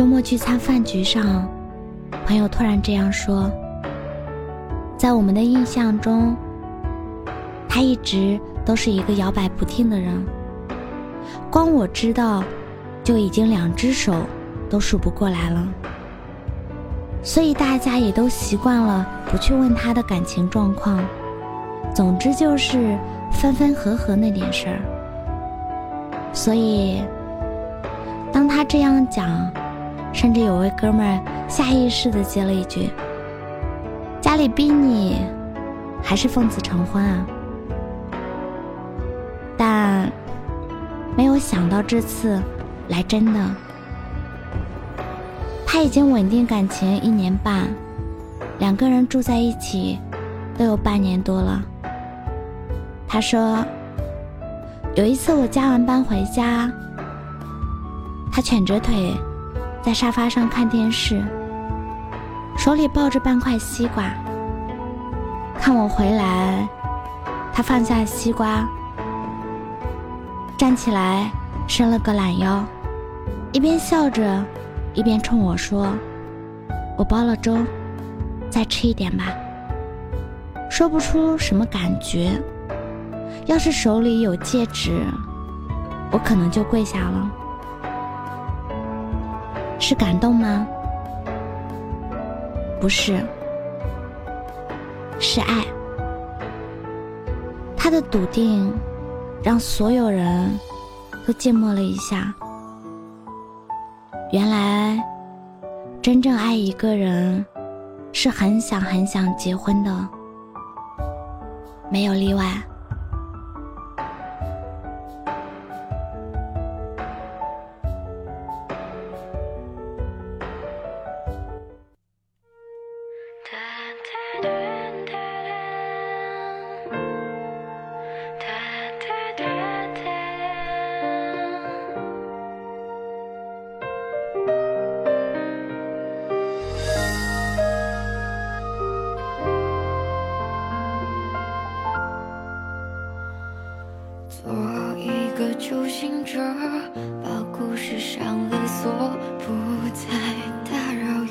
[0.00, 1.46] 周末聚餐饭局上，
[2.24, 3.50] 朋友突然这样说
[4.96, 6.34] ：“在我们的印象中，
[7.68, 10.18] 他一直都是一个摇摆不定的人。
[11.50, 12.42] 光我知道，
[13.04, 14.14] 就已经两只手
[14.70, 15.68] 都数不过来了。
[17.22, 20.98] 所以大家也都习惯了不去问他的感情状况。
[21.94, 22.96] 总之就是
[23.30, 24.80] 分分合合那点事儿。”
[26.32, 27.02] 所以，
[28.32, 29.28] 当他这样讲，
[30.12, 32.90] 甚至有位哥们儿下意识的接了一句
[34.20, 35.16] ：“家里逼你，
[36.02, 37.26] 还是奉子成婚啊？”
[39.56, 40.10] 但
[41.16, 42.40] 没有想到这次
[42.88, 43.40] 来真的。
[45.66, 47.68] 他已经稳定感情一年半，
[48.58, 49.98] 两个人住在一起
[50.58, 51.62] 都有半年多了。
[53.08, 53.64] 他说。
[54.96, 56.68] 有一次我加完班回家，
[58.32, 59.14] 他蜷着腿
[59.82, 61.22] 在沙发上看电视，
[62.56, 64.04] 手里抱着半块西瓜。
[65.58, 66.68] 看我回来，
[67.52, 68.68] 他放下西瓜，
[70.58, 71.30] 站起来
[71.66, 72.62] 伸了个懒腰，
[73.52, 74.44] 一边笑着，
[74.94, 75.88] 一边冲我说
[76.96, 77.56] ：“我煲了粥，
[78.50, 79.24] 再吃一点吧。”
[80.70, 82.40] 说不出什么感觉。
[83.46, 85.02] 要是手里有戒指，
[86.12, 87.30] 我可能就跪下了。
[89.80, 90.66] 是感动吗？
[92.80, 93.18] 不是，
[95.18, 95.64] 是爱。
[97.76, 98.72] 他的笃定
[99.42, 100.48] 让所有人
[101.26, 102.32] 都静默了一下。
[104.30, 105.02] 原来，
[106.00, 107.44] 真正爱一个人，
[108.12, 110.08] 是很想很想结婚的，
[111.90, 112.44] 没有例外。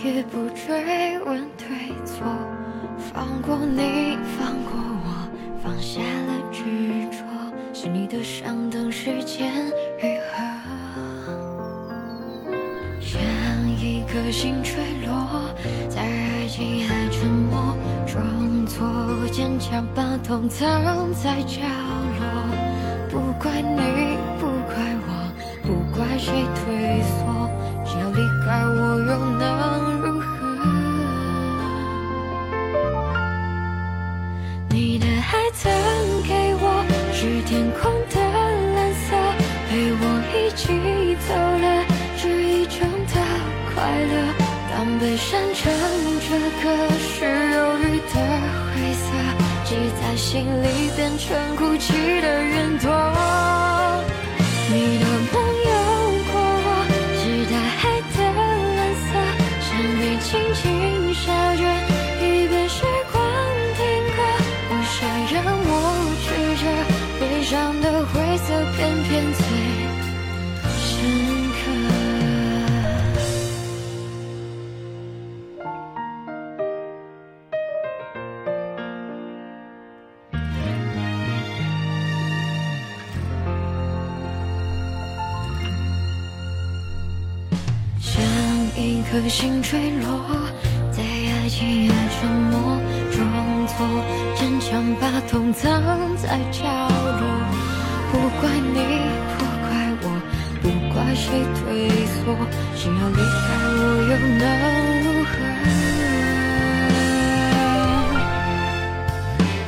[0.09, 1.67] 也不追问对
[2.03, 2.25] 错。
[3.13, 4.73] 放过你，放过
[5.05, 5.29] 我，
[5.63, 6.63] 放下了执
[7.11, 7.23] 着，
[7.73, 9.51] 是你的伤，等时间
[9.99, 10.43] 愈合。
[12.99, 13.21] 像
[13.79, 14.73] 一颗心坠
[15.05, 15.49] 落，
[15.87, 22.58] 在爱情海沉没，装作坚强，把痛藏在角落。
[36.27, 36.63] 给我
[37.13, 38.15] 是天空的
[38.75, 39.07] 蓝色，
[39.69, 40.03] 陪我
[40.33, 40.61] 一起
[41.27, 41.65] 走了
[42.21, 43.13] 这一程的
[43.73, 44.13] 快乐。
[44.71, 45.71] 当悲伤成
[46.27, 46.29] 这
[46.61, 46.65] 个
[46.99, 48.13] 是忧郁的
[48.71, 49.05] 灰色。
[49.65, 52.89] 记在心里，变成哭泣的云朵。
[54.71, 55.35] 你的梦
[55.65, 55.71] 有
[56.31, 56.33] 过
[56.65, 56.67] 我，
[57.19, 57.79] 是大海
[58.15, 58.17] 的
[58.77, 59.07] 蓝色，
[59.65, 59.69] 像
[59.99, 60.63] 你轻轻
[88.01, 88.23] 像
[88.77, 90.07] 一颗星坠落，
[90.89, 92.55] 在爱情海沉没，
[93.11, 93.19] 装
[93.67, 93.75] 作
[94.35, 95.69] 坚强，把痛藏
[96.15, 97.23] 在角落。
[98.11, 98.79] 不怪你，
[99.37, 99.69] 不怪
[100.01, 100.05] 我，
[100.61, 101.59] 不怪谁退
[102.15, 102.17] 缩，
[102.75, 103.77] 想要离开我
[104.09, 104.41] 又能
[105.03, 105.31] 如何？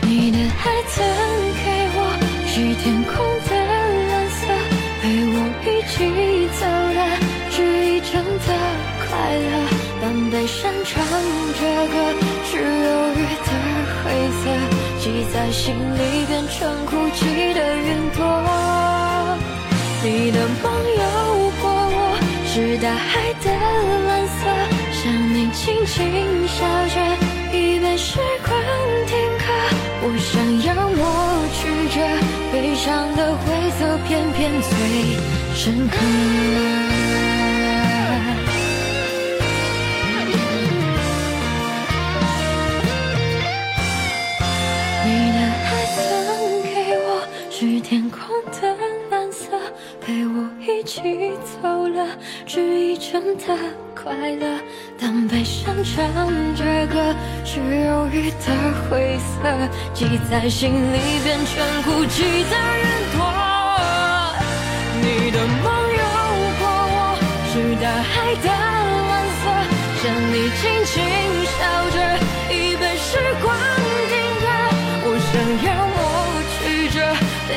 [0.07, 0.95] 你的爱曾
[1.60, 2.00] 给我
[2.48, 3.12] 是天空
[3.50, 3.51] 的
[4.07, 4.42] 蓝色，
[5.01, 5.36] 陪我
[5.66, 5.94] 一起
[9.31, 9.48] 快乐，
[10.01, 11.95] 但悲伤唱着歌，
[12.51, 13.18] 是忧郁
[13.48, 13.50] 的
[14.04, 14.06] 灰
[14.42, 14.44] 色，
[15.00, 18.19] 积在心里变成哭泣的云朵。
[20.04, 20.66] 你的梦
[21.00, 21.04] 有
[21.62, 23.45] 过我，是大海的
[24.10, 24.39] 蓝色，
[24.92, 25.00] 想
[25.33, 25.95] 你轻轻
[26.50, 26.95] 笑着，
[27.56, 28.51] 一杯时光
[29.07, 29.45] 停格。
[30.04, 30.31] 我想
[30.66, 31.00] 要抹
[31.56, 31.95] 去这
[32.51, 33.45] 悲伤的灰
[33.80, 34.69] 色，偏偏最
[35.56, 36.70] 深刻。
[48.01, 48.75] 天空的
[49.12, 49.45] 蓝色，
[50.03, 52.07] 陪我一起走了
[52.48, 53.56] 这一程的
[53.95, 54.59] 快乐。
[55.00, 56.12] 当悲伤唱
[56.56, 57.13] 着歌，
[57.45, 58.48] 是忧郁的
[58.89, 59.45] 灰色，
[59.94, 63.21] 记在心里变成哭泣的云朵。
[65.04, 66.01] 你的梦有
[66.57, 66.97] 过我，
[67.54, 68.47] 是大海的
[69.12, 69.44] 蓝色，
[70.01, 71.06] 想你轻轻
[71.45, 71.62] 笑
[71.92, 71.95] 着，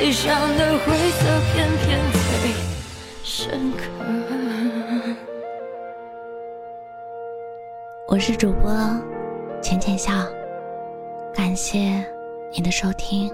[0.05, 2.53] 悲伤的灰色偏偏最
[3.23, 3.85] 深刻。
[8.07, 8.71] 我是主播
[9.63, 10.13] 浅浅笑，
[11.33, 12.05] 感谢
[12.53, 13.33] 你的收听。